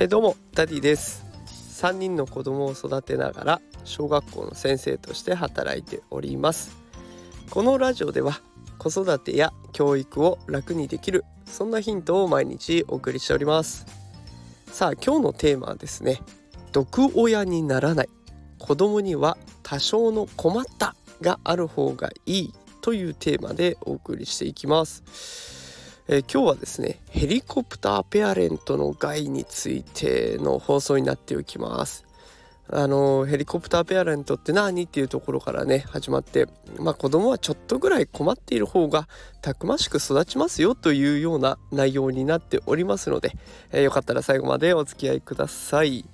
[0.00, 1.26] えー、どうもダディです。
[1.82, 6.76] 3人の子供を育てながら小学校の先生として働いております。
[7.50, 8.40] このラジオでは
[8.78, 13.86] 子育てや教育を楽にできるそんなヒントを毎日お送りしております。
[14.68, 16.20] さあ今日のテーマはですね
[16.70, 18.08] 毒親にならない。
[18.60, 25.57] 子供には多少の困ったがある方がいいというテーマでお送りしていきます。
[26.10, 32.06] えー、今日はですねヘリコプターペアレントの害についての放送になっておきます。
[32.70, 36.46] あのヘリコプターペアレントって何っていうところからね始まって
[36.78, 39.08] まあ子供はちょっとぐらい困っている方が
[39.40, 43.32] たくましく育ちますよというような内容になっておりますので、
[43.72, 46.06] えー、よかったら最後までお付き合いください。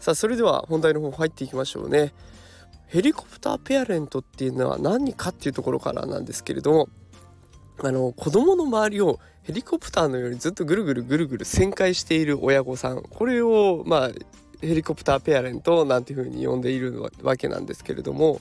[0.00, 2.12] さあそれでは本題の方入っていきましょうね。
[2.86, 6.88] ヘリコプターペアレントっていうのは何かっていうところからなんですけれども
[7.82, 14.10] あの子供の周りをヘリコプターのようにずっとぐるぐるぐるぐる旋回している親御さんこれをまあ
[14.60, 18.40] ヘリコプターペアレントなんていうふうに呼んでいるわけなんですけれども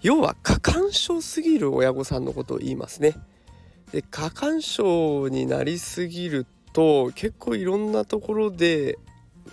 [0.00, 3.14] 要は過干渉すぎる親御さんのことを言いますね。
[3.92, 8.98] で過干渉になりすぎると結構いろんなところで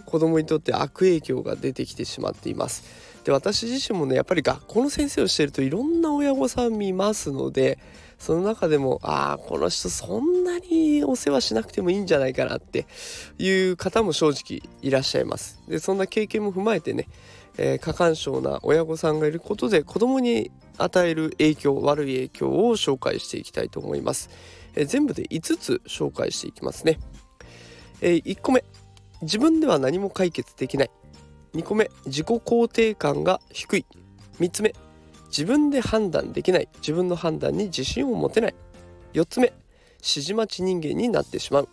[0.05, 2.83] 子供にとって悪影響が出てきてしまっています。
[3.23, 7.79] で私自身もねやっぱり学校の先生をしているといろんな親御さん見ますので
[8.17, 12.87] その中でもああこの人そんなにお世話しなくてもいいんじゃないかなって
[13.37, 15.61] いう方も正直いらっしゃいます。
[15.67, 17.07] でそんな経験も踏まえてね、
[17.57, 24.29] えー、過干渉な親御さんがいることで子供に与える影響悪い影響を紹介していきたいと思います。
[24.75, 26.99] えー、全部で5つ紹介していきますね。
[28.01, 28.63] えー、1個目
[29.21, 30.91] 自分では何も解決できない
[31.53, 33.85] 2個目自己肯定感が低い
[34.39, 34.73] 3つ目
[35.27, 36.69] 自分で判断できない。
[36.77, 38.55] 自分の判断に自信を持てない。
[39.13, 39.47] 4つ目
[39.97, 41.69] 指示待ち人間になってしまう。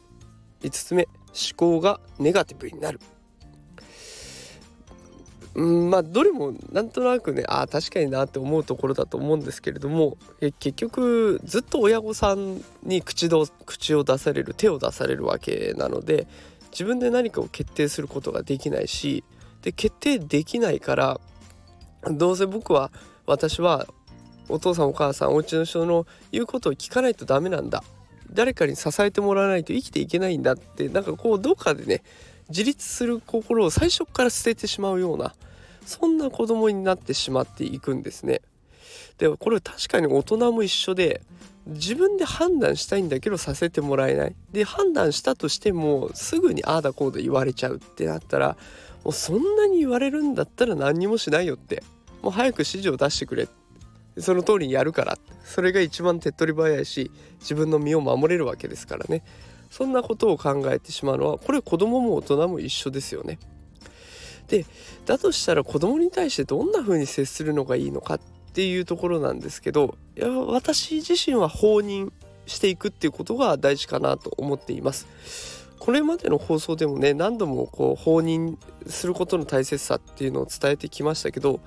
[0.63, 3.01] 5つ目思考がネガティブになる。
[5.55, 10.17] うんまあどれもなんとなくねああ確かになって思うところだと思うんですけれども
[10.61, 16.27] 結局ずっと親御さんに口ど口を出される手を出されるわけなので
[16.71, 19.25] 自分で何かを決定することができないし
[19.61, 21.21] で決定できないから
[22.11, 22.91] どうせ僕は
[23.27, 23.87] 私は
[24.49, 27.83] お父さんお母さんお家の人の言うことを聞かないとダメなんだ
[28.33, 32.03] 誰かに支えてもらわないと生きていけないんだってなんかこうどっかでね
[32.49, 35.35] 自立する心を最初から捨ててしまうような
[35.87, 38.41] そんな子供になってしまっていくんですね。
[39.19, 41.23] でこれ確かに大人も一緒で
[41.67, 48.57] 自分で判断したいんだけどさせてもらえないで判断したとしてもすぐにああだこうだ言われちゃうってなったら
[49.05, 51.83] もうそんなに言われるんだったら何にもしないよって
[52.23, 53.49] もう早く指示を出してくれ
[54.19, 57.11] その通りにやるからそれが一番手っ取り早いし
[57.41, 59.23] 自分の身を守れるわけですからね
[59.71, 63.39] そんなことを考えてしまうのはこれ子供も大人も一緒ですよね。
[64.49, 64.67] で
[65.07, 68.21] だとしたら子供に対してどんな風に接するのがいいのかっ
[68.53, 72.13] ていうところなんですけどいや私自身は放任
[72.45, 75.07] していくっていうことが大事かなと思っています。
[75.79, 81.61] これまでの放送でもね何度もこう放任することの大切さっていうのを伝えてきましたけど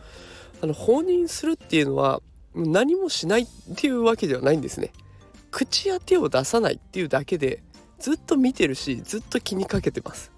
[0.62, 2.22] あの放任するっていうのは
[2.56, 4.92] 何もしないっていうわけではないんですね。
[5.52, 7.64] 口や手を出さないっていうだけで
[8.00, 10.32] ずっと見てるしずっと気にかけてます。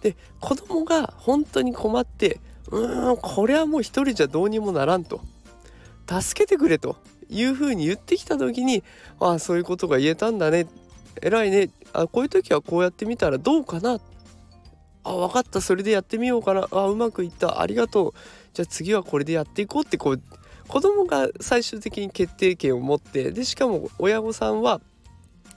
[0.00, 2.40] で子供が本当に困って
[2.70, 5.20] うーんこれはもう一人じゃどうにもならんと。
[6.08, 6.96] 助けてくれと
[7.28, 8.84] いうふうに言ってきた時に
[9.18, 10.66] ああそういうことが言えたんだね。
[11.22, 11.70] 偉いね。
[11.92, 13.98] あこういう時はこうやってみたらどうかな。
[15.02, 15.60] あ分かった。
[15.60, 16.68] それでやってみようかな。
[16.70, 17.60] あうまくいった。
[17.60, 18.12] ありがとう。
[18.56, 20.22] じゃあ次はこれでやっていこうってこう
[20.66, 24.80] 子供が最終的に決定権を持ってでしかも親御さんは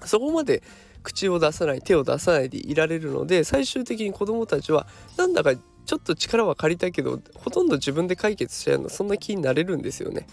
[0.03, 0.61] そこまで
[1.01, 10.27] 口を出さない手を出さないでいられるので最終的に子供たちはなんだかちょっと力は借りたけどほとんど自分で解決しちゃうのそんな気になれるんですよね。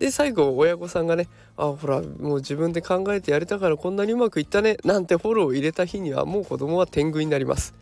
[0.00, 7.72] で最後親御さんがね「あほらもう自分で考えてやれたからこんなにうまくいったね」なんてフォローを入れた日にはもう子供は天狗になります。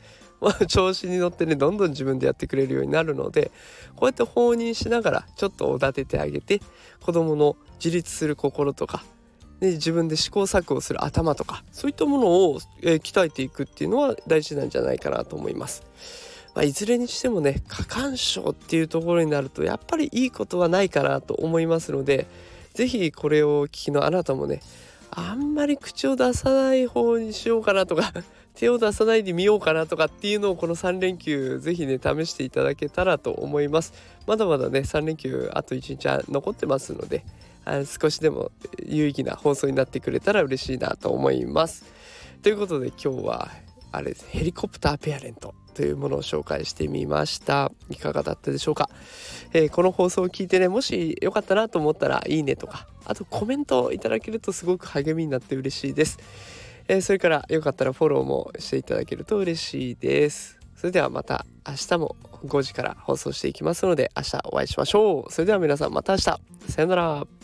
[0.67, 3.51] 調子に乗ってねどんどん自分でやってくれるようになるので
[3.97, 6.61] こうやって放任しながらちょっとおだててあげて
[7.01, 9.05] 子どもの自立する心とか、
[9.61, 15.83] ね、自分で試行錯誤する頭とかそういったものを、えー、鍛えていくっていうのは大事なんじゃないかなと思います。
[16.55, 22.27] まあ、いずれにしてもね過干渉っていうところになるとやっぱりいいことはないかなと思いますので
[22.75, 24.61] 是非これをお聞きのあなたもね
[25.11, 28.13] あんまり口を出さない方にしようかなとか
[28.55, 33.93] 手を出さないでみようかなとかっていうのをこの3連休是非ね試していただけたらと思います。
[34.27, 37.25] まだまだね3連休あと1日残ってますので
[37.65, 38.53] あ少しでも
[38.85, 41.85] 有意義な放送になってくれたら嬉しいなと思います。
[42.43, 43.49] ということで今日は
[43.93, 47.73] あれですヘリコプターペアレントというものを紹介してみました。
[47.89, 48.91] いかがだったでしょうか、
[49.53, 56.19] えー、この放送を聞いてねもしよかったなと思ったらいいねとかあとコメントをいただけるとすごく励みになって嬉しいです、
[56.93, 60.59] えー、それからよかったらフォローもしていただけると嬉しいです。
[60.77, 65.33] それではまた明日も5時から放送していきますので明日お会いしましょう。
[65.33, 66.23] それでは皆さんまた明日。
[66.69, 67.42] さよなら。